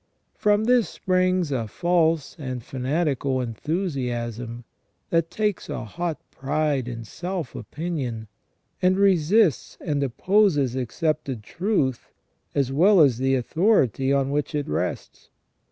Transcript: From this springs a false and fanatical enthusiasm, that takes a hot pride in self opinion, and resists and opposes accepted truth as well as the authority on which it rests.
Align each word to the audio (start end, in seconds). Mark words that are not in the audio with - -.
From 0.33 0.63
this 0.63 0.89
springs 0.89 1.51
a 1.51 1.67
false 1.67 2.35
and 2.39 2.63
fanatical 2.63 3.39
enthusiasm, 3.39 4.63
that 5.11 5.29
takes 5.29 5.69
a 5.69 5.85
hot 5.85 6.19
pride 6.31 6.87
in 6.87 7.03
self 7.03 7.53
opinion, 7.53 8.27
and 8.81 8.97
resists 8.97 9.77
and 9.79 10.01
opposes 10.01 10.75
accepted 10.75 11.43
truth 11.43 12.09
as 12.55 12.71
well 12.71 12.99
as 12.99 13.19
the 13.19 13.35
authority 13.35 14.11
on 14.11 14.31
which 14.31 14.55
it 14.55 14.67
rests. 14.67 15.29